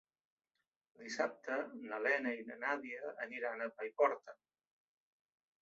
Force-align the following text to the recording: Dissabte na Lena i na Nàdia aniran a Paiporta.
Dissabte 1.01 1.57
na 1.91 1.99
Lena 2.07 2.33
i 2.39 2.47
na 2.49 2.57
Nàdia 2.65 3.13
aniran 3.29 3.63
a 3.67 3.71
Paiporta. 3.77 4.39